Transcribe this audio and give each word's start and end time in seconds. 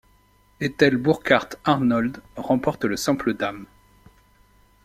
Ethel 0.59 0.97
Burkhardt 0.97 1.59
Arnold 1.63 2.23
remporte 2.35 2.85
le 2.85 2.97
simple 2.97 3.35
dames. 3.35 3.67